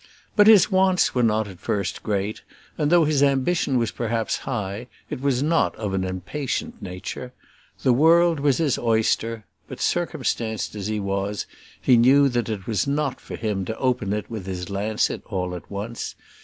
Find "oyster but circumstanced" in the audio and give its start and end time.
8.79-10.73